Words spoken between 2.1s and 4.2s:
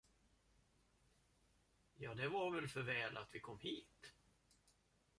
det var för väl, att vi kom hit.